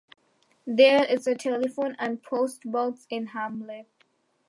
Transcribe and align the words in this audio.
There 0.65 1.05
is 1.05 1.27
a 1.27 1.35
telephone 1.35 1.95
and 1.99 2.23
post 2.23 2.61
box 2.65 3.05
in 3.11 3.25
the 3.25 3.29
hamlet. 3.33 3.85